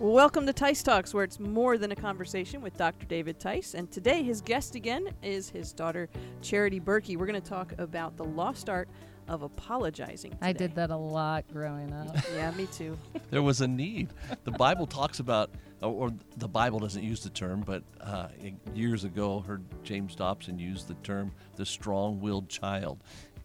[0.00, 3.04] Welcome to Tice Talks, where it's more than a conversation with Dr.
[3.06, 3.74] David Tice.
[3.74, 6.08] And today, his guest again is his daughter,
[6.40, 7.16] Charity Berkey.
[7.16, 8.88] We're going to talk about the lost art
[9.26, 10.38] of apologizing.
[10.40, 12.16] I did that a lot growing up.
[12.32, 12.96] Yeah, me too.
[13.30, 14.10] there was a need.
[14.44, 15.50] The Bible talks about,
[15.82, 18.28] or the Bible doesn't use the term, but uh,
[18.74, 23.02] years ago, heard James Dobson use the term the strong willed child.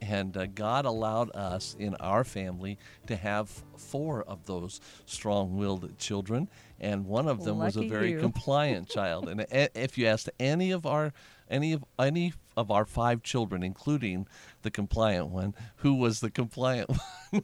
[0.10, 2.78] And uh, God allowed us in our family
[3.08, 6.50] to have four of those strong willed children.
[6.80, 8.20] And one of them was a very you.
[8.20, 9.30] compliant child.
[9.30, 11.14] And if you asked any of our
[11.50, 14.28] any of any of our five children, including
[14.62, 16.90] the compliant one, who was the compliant
[17.30, 17.44] one,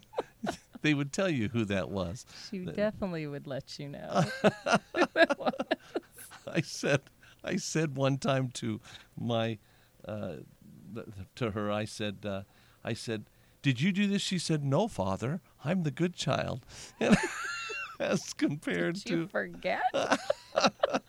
[0.81, 2.25] they would tell you who that was.
[2.49, 4.25] She definitely would let you know.
[6.47, 7.01] I said,
[7.43, 8.81] I said one time to
[9.17, 9.59] my,
[10.05, 10.37] uh,
[11.35, 12.43] to her, I said, uh,
[12.83, 13.25] I said,
[13.61, 14.21] did you do this?
[14.21, 16.65] She said, no, father, I'm the good child.
[16.99, 17.17] And
[17.99, 19.81] as compared Did you to, forget?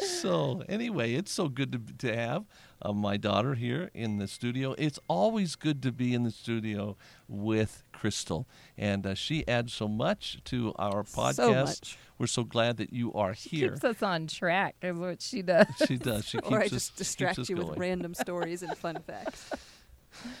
[0.00, 2.44] so anyway, it's so good to, to have
[2.82, 4.74] uh, my daughter here in the studio.
[4.78, 6.96] It's always good to be in the studio
[7.28, 8.46] with Crystal,
[8.76, 11.34] and uh, she adds so much to our podcast.
[11.34, 11.98] So much.
[12.18, 13.68] We're so glad that you are here.
[13.68, 15.66] She keeps us on track is what she does.
[15.86, 16.24] She does.
[16.26, 18.98] She keeps or I us, just keeps distract us you with random stories and fun
[19.06, 19.50] facts.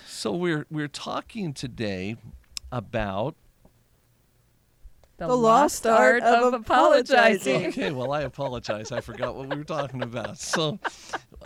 [0.06, 2.16] So we're we're talking today
[2.72, 3.36] about.
[5.18, 7.66] The lost art of apologizing.
[7.66, 8.90] Okay, well I apologize.
[8.90, 10.38] I forgot what we were talking about.
[10.38, 10.78] So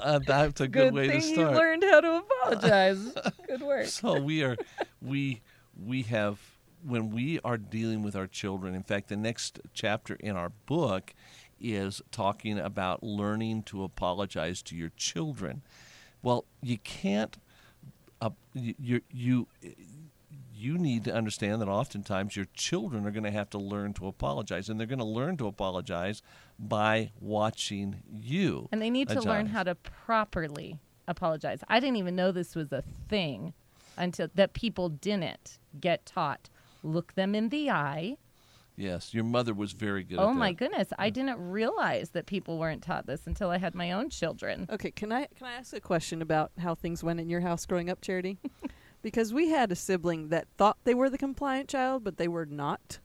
[0.00, 3.12] uh, that's a good, Good way thing to you learned how to apologize.
[3.46, 3.86] Good work.
[3.86, 4.56] So we are
[5.00, 5.42] we
[5.86, 6.38] we have
[6.82, 8.74] when we are dealing with our children.
[8.74, 11.14] In fact, the next chapter in our book
[11.60, 15.62] is talking about learning to apologize to your children.
[16.22, 17.36] Well, you can't.
[18.22, 19.46] Uh, you, you
[20.60, 23.92] you you need to understand that oftentimes your children are going to have to learn
[23.94, 26.22] to apologize, and they're going to learn to apologize
[26.58, 28.68] by watching you.
[28.70, 31.60] And they need to learn how to properly apologize.
[31.68, 33.52] I didn't even know this was a thing
[33.96, 36.48] until that people didn't get taught.
[36.82, 38.16] Look them in the eye.
[38.76, 40.18] Yes, your mother was very good.
[40.18, 40.56] Oh at my that.
[40.56, 44.66] goodness, I didn't realize that people weren't taught this until I had my own children.
[44.70, 47.66] Okay, can I can I ask a question about how things went in your house
[47.66, 48.38] growing up, Charity?
[49.02, 52.46] because we had a sibling that thought they were the compliant child, but they were
[52.46, 52.98] not.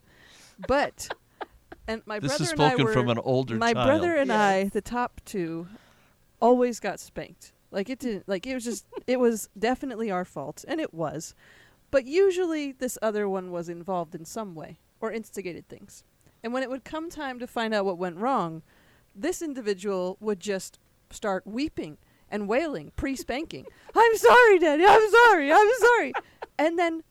[0.67, 1.09] But
[1.88, 3.88] and my This brother is and I were from an older my child.
[3.88, 5.67] brother and I, the top two,
[6.39, 7.51] always got spanked.
[7.72, 11.35] Like it didn't like it was just it was definitely our fault, and it was.
[11.91, 16.03] But usually this other one was involved in some way or instigated things.
[16.44, 18.61] And when it would come time to find out what went wrong,
[19.16, 20.78] this individual would just
[21.09, 21.97] start weeping
[22.31, 23.66] and wailing pre-spanking.
[23.96, 24.86] I'm sorry, Daddy.
[24.86, 25.52] I'm sorry.
[25.52, 26.13] I'm sorry.
[26.58, 27.03] and then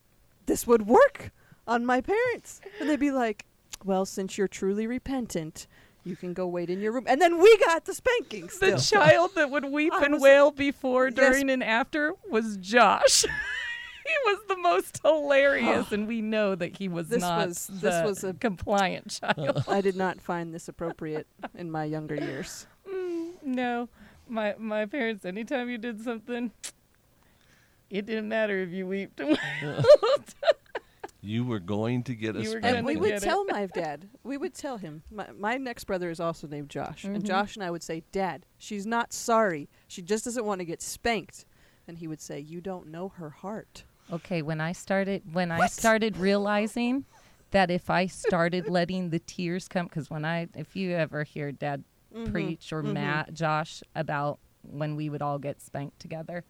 [0.47, 1.31] this would work
[1.67, 2.61] on my parents.
[2.81, 3.47] And they'd be like,
[3.85, 5.67] "Well, since you're truly repentant,
[6.05, 9.31] you can go wait in your room." And then we got the spanking The child
[9.37, 11.15] that would weep I and wail before, Yes.
[11.17, 13.23] during, and after was Josh.
[14.07, 18.05] he was the most hilarious, and we know that he was This not was- this
[18.05, 19.65] was a- compliant child.
[19.69, 22.67] I did not find this appropriate in my younger years.
[22.87, 23.89] Mm, no,
[24.29, 25.25] my my parents.
[25.25, 26.51] Anytime you did something,
[27.91, 29.21] it didn't matter if you weeped.
[31.27, 32.77] You were going to get a You were spanking.
[32.79, 33.25] And we would get it.
[33.27, 34.11] tell my dad.
[34.25, 35.05] We would tell him.
[35.11, 37.27] My, my next brother is also named Josh, and Mhm.
[37.27, 39.71] Josh and I would say, "Dad, she's not sorry.
[39.89, 41.47] She just doesn't want to get spanked."
[41.89, 45.67] And he would say, "You don't know her heart." okay, when I started when I
[45.69, 47.07] started realizing
[47.53, 51.53] that if I started letting the tears come, because when I if you ever hear
[51.53, 52.93] Dad Mhm, preach or mhm.
[52.95, 56.45] Matt Josh about when we would all get spanked together,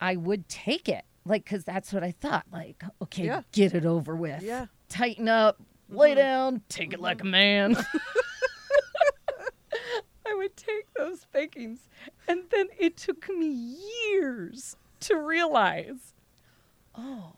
[0.00, 1.04] I would take it.
[1.24, 2.46] Like, because that's what I thought.
[2.52, 3.42] Like, okay, Yeah.
[3.52, 4.42] get it over with.
[4.42, 4.66] Yeah.
[4.88, 6.16] Tighten up, lay Mhm.
[6.16, 7.76] down, take it like a man.
[10.28, 11.88] I would take those spankings.
[12.28, 13.46] And then it took me
[14.10, 16.14] years to realize
[16.98, 17.34] oh,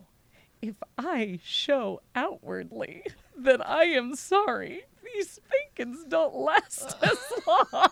[0.62, 3.02] if I show outwardly
[3.36, 5.67] that I am sorry, these spankings
[6.08, 7.88] don't last as long.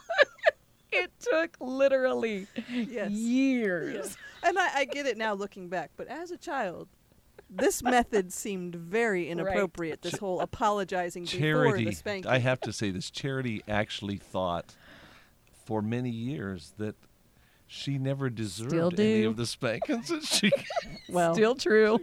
[0.92, 3.10] it took literally Yes.
[3.10, 3.94] years.
[3.94, 4.16] Yes.
[4.42, 6.88] And I, I get it now looking back, but as a child,
[7.48, 10.02] this method seemed very inappropriate.
[10.02, 12.30] This whole apologizing before the Charity, spanking.
[12.30, 13.10] I have to say this.
[13.10, 14.74] Charity actually thought
[15.64, 16.96] for many years that
[17.68, 20.50] she never deserved any of the spankings that she.
[21.08, 21.98] well, Still true.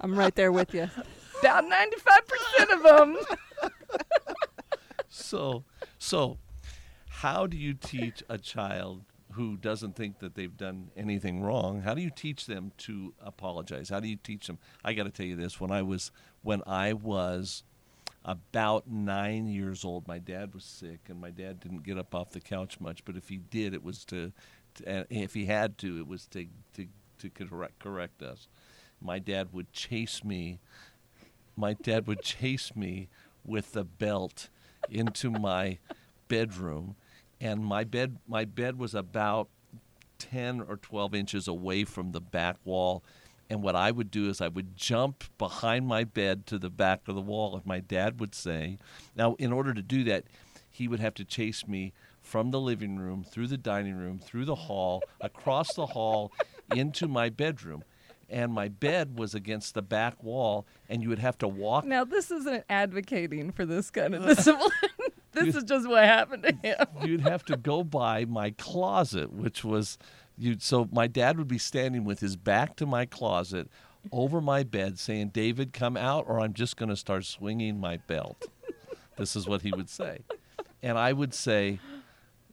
[0.00, 0.88] I'm right there with you.
[1.40, 3.16] About 95% of them.
[5.30, 5.62] so,
[5.98, 6.38] so,
[7.08, 9.04] how do you teach a child
[9.34, 11.82] who doesn't think that they've done anything wrong?
[11.82, 13.90] How do you teach them to apologize?
[13.90, 14.58] How do you teach them?
[14.84, 16.10] I got to tell you this: when I was
[16.42, 17.62] when I was
[18.24, 20.08] about nine years old.
[20.08, 23.04] My dad was sick, and my dad didn't get up off the couch much.
[23.04, 24.32] But if he did, it was to,
[24.76, 26.86] to if he had to, it was to to
[27.20, 28.48] to correct correct us.
[29.00, 30.58] My dad would chase me.
[31.56, 33.08] My dad would chase me
[33.44, 34.48] with the belt
[34.88, 35.78] into my
[36.28, 36.96] bedroom,
[37.40, 39.48] and my bed my bed was about
[40.18, 43.02] ten or twelve inches away from the back wall
[43.50, 47.08] and what I would do is I would jump behind my bed to the back
[47.08, 48.78] of the wall, and my dad would say,
[49.16, 50.24] now, in order to do that,
[50.70, 51.92] he would have to chase me
[52.22, 56.30] from the living room, through the dining room, through the hall, across the hall,
[56.72, 57.82] into my bedroom.
[58.30, 61.84] And my bed was against the back wall, and you would have to walk.
[61.84, 64.70] Now, this isn't advocating for this kind of discipline.
[65.32, 66.86] this is just what happened to him.
[67.04, 69.98] You'd have to go by my closet, which was
[70.40, 73.68] you so my dad would be standing with his back to my closet
[74.10, 77.98] over my bed saying david come out or i'm just going to start swinging my
[78.06, 78.48] belt
[79.18, 80.20] this is what he would say
[80.82, 81.78] and i would say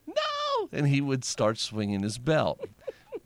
[0.06, 2.60] no and he would start swinging his belt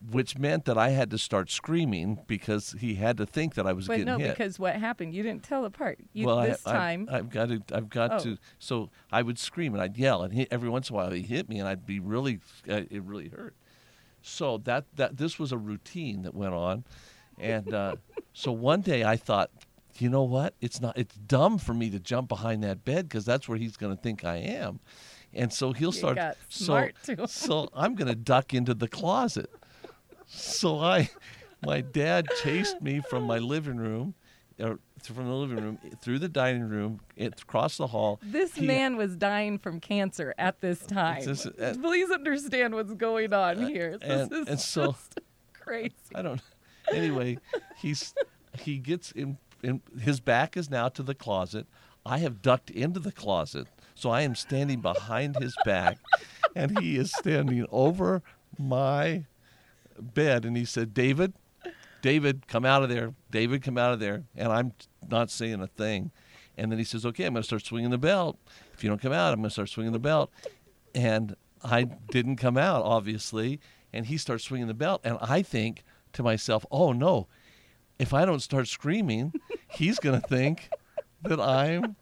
[0.10, 3.74] which meant that i had to start screaming because he had to think that i
[3.74, 5.14] was But getting no, hit because what happened?
[5.14, 6.00] You didn't tell the part.
[6.14, 8.20] You, well, this I, time, I, have got to, I've got Oh.
[8.24, 8.38] to.
[8.58, 11.22] So I would scream and I'd yell, and he, every once in a while he
[11.22, 12.40] hit me, and I'd be really,
[12.70, 13.54] uh, it really hurt.
[14.24, 16.84] So that that this was a routine that went on,
[17.40, 17.96] and uh,
[18.34, 19.50] so one day I thought,
[19.98, 20.54] you know what?
[20.62, 20.98] It's not.
[20.98, 24.02] It's dumb for me to jump behind that bed because that's where he's going to
[24.02, 24.80] think I am,
[25.34, 26.18] and so he'll start.
[26.50, 26.90] so
[27.28, 29.50] so I'm going to duck into the closet.
[30.34, 31.10] So I,
[31.66, 34.14] my dad chased me from my living room,
[34.60, 38.20] or from the living room through the dining room, it, across the hall.
[38.24, 41.24] this He- man was dying from cancer at this time.
[41.28, 43.98] Uh, Please understand what's going on here.
[43.98, 45.20] This and- is and so- just
[45.54, 45.94] crazy.
[46.16, 46.42] I don't.
[46.92, 47.38] Anyway,
[47.78, 48.14] he's
[48.60, 49.82] he gets in, in.
[50.00, 51.68] His back is now to the closet.
[52.06, 56.00] I have ducked into the closet, so I am standing behind his back,
[56.56, 58.24] and he is standing over
[58.58, 59.26] my
[60.02, 60.46] bed.
[60.46, 61.34] And he said, "David,
[62.02, 63.14] David, come out of there.
[63.30, 64.74] David, come out of there." And I'm
[65.10, 66.12] not saying a thing.
[66.58, 68.38] And then he says, "Okay, I'm going to start swinging the belt.
[68.74, 70.32] If you don't come out, I'm going to start swinging the belt."
[70.94, 73.60] And I didn't come out, obviously.
[73.94, 75.84] And he starts swinging the belt, and I think
[76.14, 77.28] to myself, "Oh no!
[78.00, 79.34] If I don't start screaming,
[79.70, 80.70] he's going to think
[81.24, 81.96] that I'm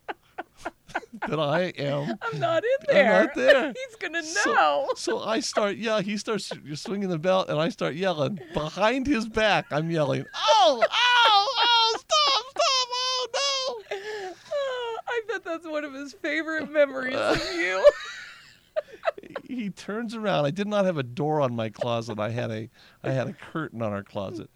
[1.27, 3.24] that I am I'm not in I'm there.
[3.24, 3.74] not there.
[3.88, 4.88] He's gonna so, know.
[4.95, 9.27] So I start, yeah, he starts swinging the belt, and I start yelling behind his
[9.27, 9.65] back.
[9.71, 11.95] I'm yelling, "Oh, oh, oh!
[11.97, 12.88] Stop, stop!
[12.94, 13.97] Oh no!"
[14.51, 17.86] Oh, I bet that's one of his favorite memories of you.
[19.44, 20.45] He turns around.
[20.45, 22.19] I did not have a door on my closet.
[22.19, 22.69] I had a,
[23.03, 24.50] I had a curtain on our closet.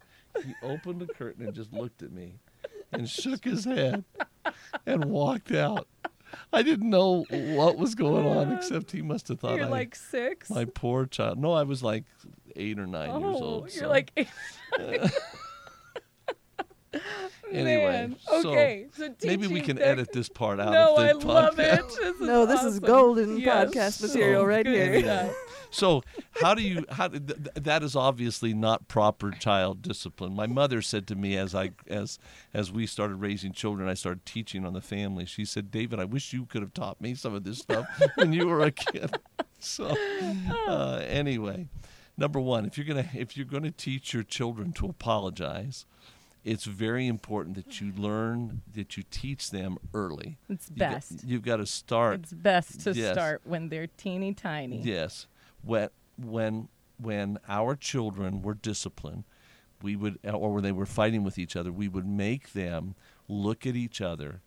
[0.44, 2.34] He opened the curtain and just looked at me,
[2.92, 4.04] and shook his head,
[4.86, 5.86] and walked out.
[6.52, 9.70] I didn't know what was going on, except he must have thought I You're I,
[9.70, 10.50] like six.
[10.50, 11.38] my poor child.
[11.38, 12.04] No, I was like
[12.56, 13.62] eight or nine years oh, old.
[13.74, 14.12] you're so- like.
[17.54, 18.16] Anyway, Man.
[18.26, 21.26] so Okay, so Maybe we can tech- edit this part out No, of I the
[21.26, 21.78] love podcast.
[21.78, 21.86] it.
[21.88, 23.70] This is No, this is golden Yes.
[23.74, 25.00] podcast material So right here.
[25.00, 25.34] stuff.
[25.70, 26.02] So,
[26.40, 26.84] how do you?
[26.88, 30.32] How th- th- that is obviously not proper child discipline.
[30.34, 32.18] My mother said to me as I as
[32.52, 35.24] as we started raising children, I started teaching on the family.
[35.24, 38.32] She said, "David, I wish you could have taught me some of this stuff when
[38.32, 39.16] you were a kid."
[39.58, 39.96] So,
[40.68, 41.66] uh, anyway,
[42.16, 45.86] number one, if you're gonna if you're gonna teach your children to apologize,
[46.44, 50.36] it's very important that you learn that you teach them early.
[50.48, 51.24] It's You got- best.
[51.24, 53.14] you've got to start It's best to Yes.
[53.14, 54.80] start when they're teeny tiny.
[54.82, 55.26] Yes,
[55.62, 59.24] when when when our children were disciplined,
[59.82, 62.94] we would, or when they were fighting with each other, we would make them
[63.28, 64.40] look at each other,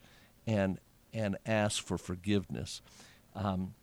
[0.46, 0.80] and
[1.14, 2.82] and ask for forgiveness.
[3.36, 3.74] Um,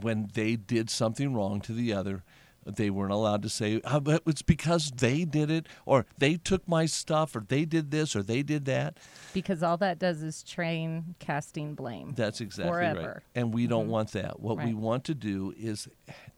[0.00, 2.22] when they did something wrong to the other,
[2.66, 6.68] they weren't allowed to say, "Ah, but "It's because they did it," or "They took
[6.68, 8.98] my stuff," or "They did this," or "They did that."
[9.32, 12.12] Because all that does is train casting blame.
[12.16, 13.22] That's exactly right.
[13.34, 13.90] And we don't Mhm.
[13.90, 14.40] want that.
[14.40, 15.88] What we want to do is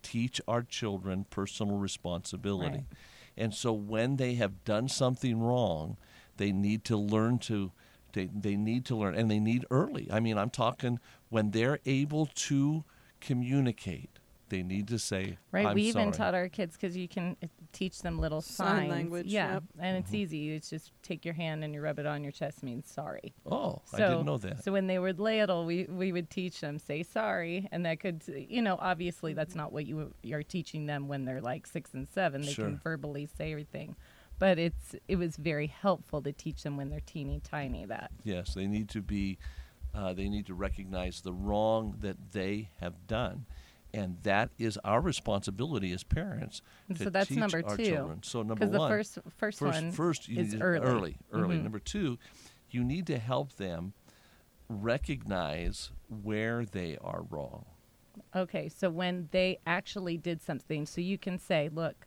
[0.03, 2.77] teach our children personal responsibility.
[2.79, 2.87] Right.
[3.37, 5.97] And so when they have done something wrong,
[6.37, 7.73] they need to learn to
[8.13, 10.07] they, they need to learn and they need early.
[10.13, 10.99] I mean, I'm talking
[11.31, 12.85] when they're able to
[13.21, 14.19] communicate,
[14.53, 15.67] they need to say Right.
[15.67, 17.37] I'm we even sorry." taught our kids because you can
[17.73, 18.91] teach them little Sign signs.
[18.91, 19.63] language, Yeah, yep.
[19.79, 20.15] and it's Mhm.
[20.17, 20.51] easy.
[20.51, 23.33] It's just take your hand and you rub it on your chest means sorry.
[23.47, 24.63] Oh, I So- didn't know that.
[24.63, 28.23] So when they were little, we we would teach them say sorry, and that could
[28.29, 32.07] you know obviously that's not what you you're teaching them when they're like six and
[32.07, 32.43] seven.
[32.43, 32.67] They Sure.
[32.67, 33.97] can verbally say everything,
[34.39, 38.11] but it's it was very helpful to teach them when they're teeny tiny that.
[38.23, 39.39] Yes, they need to be
[39.95, 43.45] Uh, they need to recognize the wrong that they have done.
[43.95, 47.85] And that is our responsibility as parents And to so that's teach number our two.
[47.85, 48.23] children.
[48.23, 50.79] So number Because the one, first first, first, one first you is early.
[50.87, 51.57] early, early.
[51.59, 51.63] Mhm.
[51.65, 52.19] Number two,
[52.71, 53.93] you need to help them
[54.69, 57.67] recognize where they are wrong.
[58.35, 62.07] Okay, so when they actually did something, so you can say, look,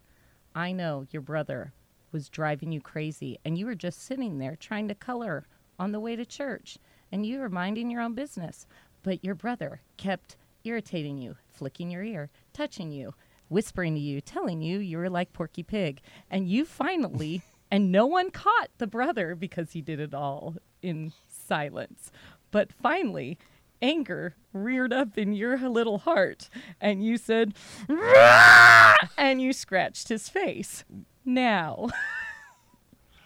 [0.56, 1.74] I know your brother
[2.12, 5.46] was driving you crazy, and you were just sitting there trying to color
[5.77, 6.77] on the way to church,
[7.12, 8.65] and you were minding your own business.
[9.04, 13.13] But your brother kept irritating you, flicking your ear, touching you,
[13.50, 16.01] whispering to you, telling you you were like Porky Pig.
[16.29, 21.13] And you finally, and no one caught the brother because he did it all in
[21.27, 22.12] silence.
[22.51, 23.38] But finally,
[23.81, 27.53] anger reared up in your little heart, and you said,
[27.89, 30.85] "Rah!" and you scratched his face.
[31.25, 31.89] Now,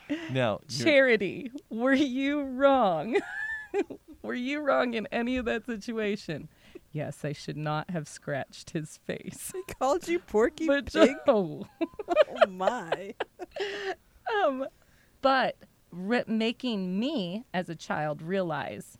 [0.32, 3.18] Now, Charity, were you wrong?
[4.24, 6.50] were you wrong in any of that situation?
[6.92, 9.52] Yes, I should not have scratched his face.
[9.54, 11.16] He called you Porky But Pig.
[11.28, 13.14] oh, oh my!
[14.44, 14.66] um,
[15.22, 15.56] but
[15.92, 18.98] re- making me as a child realize,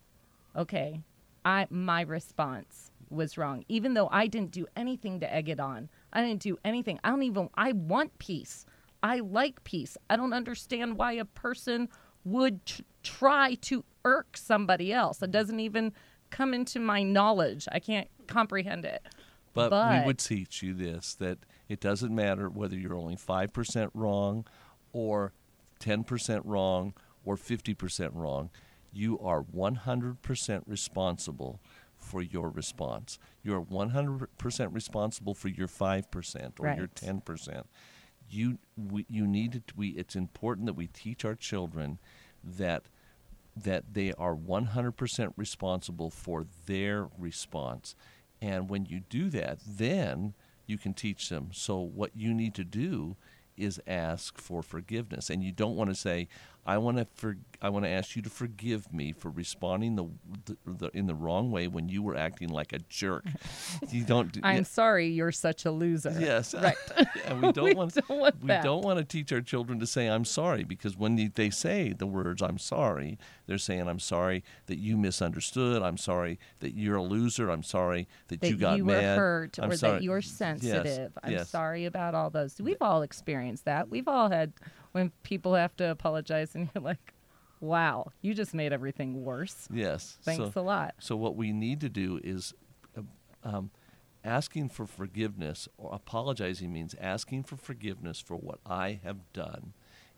[0.56, 1.02] okay,
[1.44, 5.90] I my response was wrong, even though I didn't do anything to egg it on.
[6.14, 7.00] I didn't do anything.
[7.04, 7.50] I don't even.
[7.56, 8.66] I want peace.
[9.02, 9.98] I like peace.
[10.10, 11.90] I don't understand why a person
[12.26, 15.22] would tr- try to irk somebody else.
[15.22, 15.94] It doesn't even
[16.30, 17.68] come into my knowledge.
[17.72, 19.02] I can't comprehend it.
[19.54, 23.90] But, But- we would teach you this that it doesn't matter whether you're only 5%
[23.94, 24.46] wrong
[24.94, 25.34] or
[25.80, 26.94] 10% wrong
[27.26, 28.50] or 50% wrong.
[28.92, 31.60] You are 100% responsible
[31.96, 33.20] for your response.
[33.44, 37.64] You're 100% responsible for your 5% or your 10%.
[38.32, 41.98] You we, you need to we it's important that we teach our children
[42.44, 42.84] that
[43.64, 47.96] that they are 100% responsible for their response.
[48.42, 50.34] And when you do that, then
[50.66, 51.50] you can teach them.
[51.52, 53.16] So, what you need to do
[53.58, 55.30] is ask for forgiveness.
[55.30, 56.28] And you don't want to say,
[56.70, 60.06] I want to for, I want to ask you to forgive me for responding the,
[60.46, 63.26] the, the in the wrong way when you were acting like a jerk.
[63.90, 66.16] you don't do, I'm yeah, sorry, you're such a loser.
[66.20, 66.54] Yes.
[66.54, 66.78] Right.
[67.26, 68.64] and we don't We want don't want we that.
[68.64, 72.06] don't want to teach our children to say I'm sorry because when they- say the
[72.06, 75.82] words I'm sorry, they're saying I'm sorry that you misunderstood.
[75.82, 77.50] I'm sorry that you're a loser.
[77.50, 79.18] I'm sorry that, that you got were mad.
[79.18, 79.94] hurt I'm or sorry.
[79.94, 81.18] that you're Yes, sensitive.
[81.24, 81.50] I'm yes.
[81.50, 82.62] sorry about all those.
[82.62, 83.90] We've all experienced that.
[83.90, 84.54] We've all had
[84.92, 87.14] when people have to apologize and you're like,
[87.60, 90.18] "Wow, you just made everything worse." Yes.
[90.24, 90.96] Thanks so, a lot.
[91.00, 92.54] So what we need to do is
[92.98, 93.02] uh,
[93.44, 93.72] um,
[94.24, 99.74] asking for forgiveness or apologizing means asking for forgiveness for what I have done.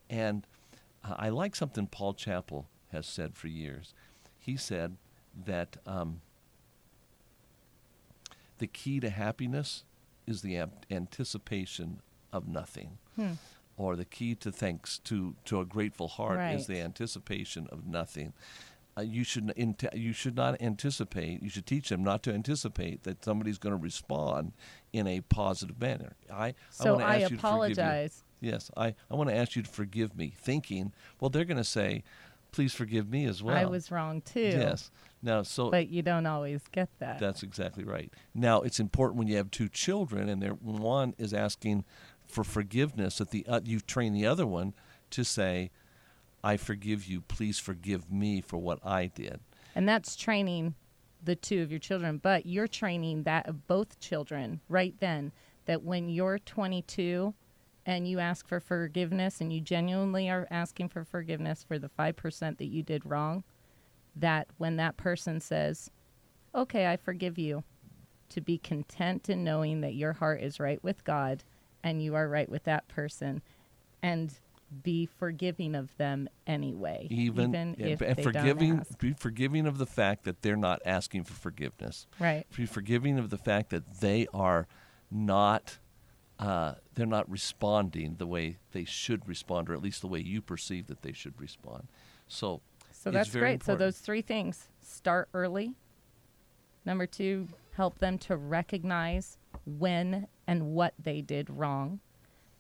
[0.09, 0.45] And
[1.03, 3.93] uh, I like something Paul Chappell has said for years.
[4.39, 4.97] He said
[5.45, 6.21] that um,
[8.57, 9.83] the key to happiness
[10.27, 12.01] is the ant- anticipation
[12.33, 12.97] of nothing.
[13.15, 13.33] Hmm.
[13.81, 18.33] Or the key to thanks to, to a grateful heart is the anticipation of nothing.
[18.95, 21.41] Uh, you should int- you should not anticipate.
[21.41, 24.51] You should teach them not to anticipate that somebody's going to respond
[24.93, 26.15] in a positive manner.
[26.31, 27.47] I I So want to I, ask you to forgive you.
[27.47, 28.23] apologize.
[28.41, 31.63] Yes, I, I want to ask you to forgive me, thinking, well, they're going to
[31.63, 32.03] say,
[32.51, 33.55] please forgive me as well.
[33.55, 34.41] I was wrong too.
[34.41, 34.91] Yes.
[35.23, 37.19] Now, so But you don't always get that.
[37.19, 38.11] that's exactly right.
[38.33, 41.85] Now, it's important when you have two children and they're, one is asking
[42.31, 44.73] for forgiveness that the uh, you train the other one
[45.11, 45.71] to say,
[46.43, 47.21] "I forgive you.
[47.21, 49.39] Please forgive me for what I did."
[49.75, 50.75] And that's training
[51.23, 55.31] the two of your children, but you're training that of both children right then
[55.65, 57.33] that when you're 22
[57.85, 62.57] and you ask for forgiveness and you genuinely are asking for forgiveness for the 5%
[62.57, 63.43] that you did wrong,
[64.15, 65.91] that when that person says,
[66.53, 67.63] "Okay, I forgive you,"
[68.29, 71.43] to be content in knowing that your heart is right with God
[71.83, 73.41] and you are right with that person
[74.01, 74.33] and
[74.83, 78.99] be forgiving of them anyway, Even, even yeah, if and they forgiving, don't ask.
[78.99, 82.07] be forgiving of the fact that they're not asking for forgiveness.
[82.19, 82.45] Right.
[82.55, 84.67] Be forgiving of the fact that they are
[85.09, 85.77] not.
[86.39, 90.41] Uh, they're not responding the way they should respond, or at least the way you
[90.41, 91.87] perceive that they should respond.
[92.27, 92.61] So,
[92.93, 93.63] So that's very great.
[93.63, 95.75] So those three things start early.
[96.83, 101.99] Number two, help them to recognize when and what they did wrong.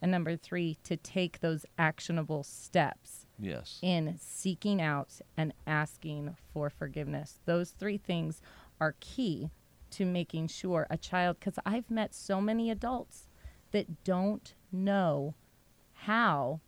[0.01, 6.69] And number three, to take those actionable steps yes, in seeking out and asking for
[6.71, 7.39] forgiveness.
[7.45, 8.41] Those three things
[8.79, 9.51] are key
[9.91, 13.27] to making sure a child, because I've met so many adults
[13.71, 15.35] that don't know
[15.93, 16.61] how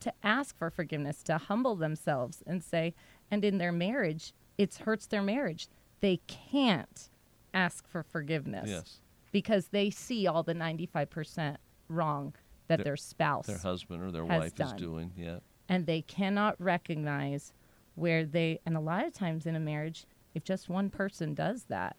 [0.00, 2.94] to ask for forgiveness, to humble themselves and say,
[3.30, 5.68] and in their marriage, it hurts their marriage.
[6.00, 7.10] They can't
[7.54, 9.00] ask for forgiveness Yes.
[9.32, 11.56] Because they see all the 95%
[11.88, 12.34] wrong
[12.68, 14.68] that Their- their spouse Their husband or their wife done.
[14.76, 15.12] is doing.
[15.16, 15.40] Yeah.
[15.68, 17.52] and they cannot recognize
[17.94, 21.64] where they and a lot of times in a marriage if just one person does
[21.64, 21.96] that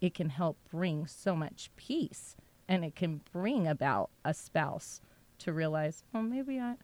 [0.00, 2.36] it can help bring so much peace
[2.68, 5.00] and it can bring about a spouse
[5.38, 6.74] to realize oh maybe i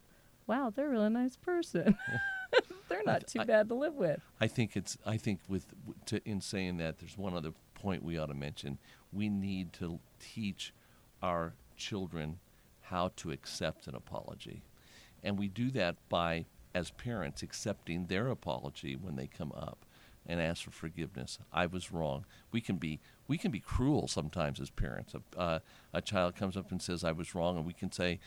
[0.47, 1.97] wow they're a really nice person
[2.89, 4.97] they're not too I- bad to live with I think it's.
[5.05, 5.73] I think with
[6.05, 8.77] to, in saying that, there's one other point we ought to mention.
[9.13, 10.73] We need to teach
[11.21, 12.39] our children
[12.81, 14.63] how to accept an apology,
[15.23, 19.85] and we do that by, as parents, accepting their apology when they come up
[20.25, 21.39] and ask for forgiveness.
[21.53, 22.25] I was wrong.
[22.51, 25.13] We can be we can be cruel sometimes as parents.
[25.13, 25.59] A, uh,
[25.93, 28.19] a child comes up and says, "I was wrong," and we can say.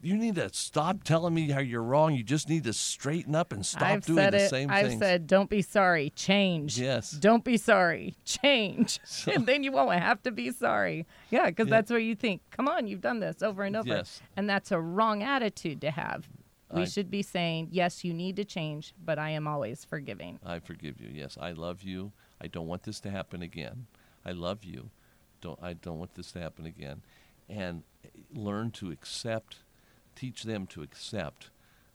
[0.00, 2.14] "You- need to stop telling me how you're wrong.
[2.14, 5.00] You just need to straighten up and stop i've doing the it same i've things.
[5.00, 7.10] said don't be sorry change Yes.
[7.12, 11.66] don't be sorry change So- and then you won't have to be sorry yeah because
[11.68, 11.70] Yeah.
[11.76, 14.20] that's what you think come on you've done this over and over Yes.
[14.36, 16.28] and that's a wrong attitude to have
[16.72, 20.38] we I- should be saying yes you need to change but i am always forgiving
[20.44, 21.08] I forgive you.
[21.12, 22.12] Yes, I love you.
[22.40, 23.86] I don't want this to happen again.
[24.24, 24.90] I love you.
[25.40, 27.02] Don't I don't want this to happen again.
[27.48, 29.56] And eh, learn to accept,
[30.18, 31.50] teach them to accept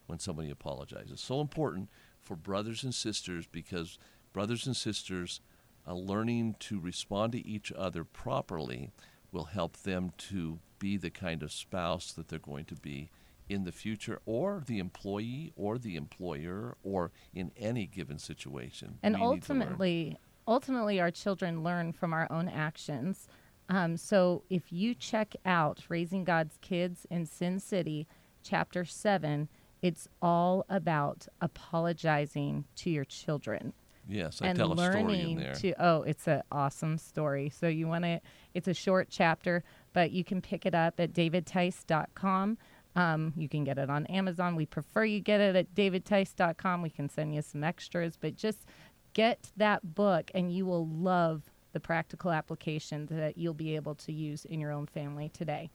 [0.08, 1.20] when somebody apologizes.
[1.20, 1.89] So important
[2.22, 3.98] for brothers and sisters because
[4.32, 5.42] brothers and sisters
[5.88, 8.92] uh, learning to respond to each other properly
[9.32, 13.10] will help them to be the kind of spouse that they're going to be
[13.50, 19.00] in the future or the employee or the employer or in any given situation.
[19.03, 19.62] and We need to learn.
[19.62, 23.27] ultimately ultimately our children learn from our own actions
[23.74, 28.08] um, so if you check out raising god's kids in sin city
[28.42, 29.48] chapter 7
[29.84, 33.74] it's all about apologizing to your children.
[34.08, 35.53] Yes, I and tell a story in learning there.
[35.56, 37.50] to oh it's an awesome story.
[37.50, 38.22] So you want to
[38.53, 42.57] it's a short chapter but you can pick it up at davidtice.com
[42.96, 44.55] um, you can get it on amazon.
[44.55, 48.66] We prefer you get it at davidtice.com we can send you some extras but just
[49.14, 54.12] get that book and you will love the practical application that you'll be able to
[54.12, 55.70] use in your own family today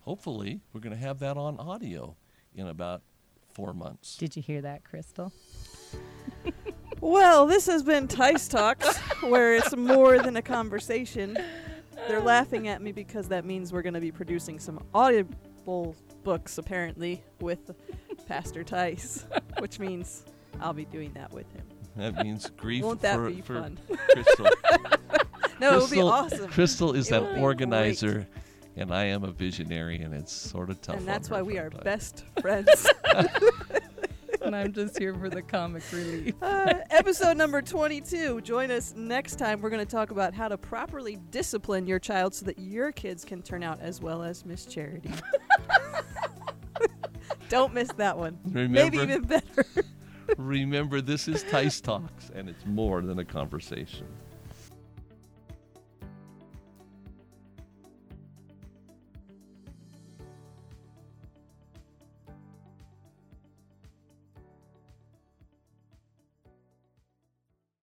[0.00, 2.14] Hopefully, we're going to have that on audio
[2.54, 3.02] in about
[3.52, 4.16] four months.
[4.16, 5.32] did you hear that crystal
[7.00, 11.36] Well, this has been Tice Talks, where it's more than a conversation.
[12.08, 16.56] They're laughing at me because that means we're going to be producing some audible books,
[16.56, 17.70] apparently, with
[18.26, 19.26] Pastor Tice,
[19.58, 20.24] which means
[20.60, 21.66] I'll be doing that with him.
[21.96, 23.78] That means grief Won't that for, be for fun?
[24.10, 24.48] Crystal.
[25.60, 26.48] No, it would be Crystal- awesome.
[26.50, 28.26] Crystal is It that would be organizer,
[28.76, 30.96] and I am a visionary, and it's sort of tough.
[30.96, 31.84] and that's why we are sometimes.
[31.84, 32.88] best friends.
[34.42, 38.42] and i'm just here for the comic relief Uh, episode number 22.
[38.42, 39.60] Join us next time.
[39.60, 43.24] We're going to talk about how to properly discipline your child so that your kids
[43.24, 45.10] can turn out as well as Miss Charity.
[47.48, 48.38] Don't miss that one.
[48.44, 49.64] Remember, Maybe even better.
[50.36, 54.06] remember, this is Tice Talks, and it's more than a conversation.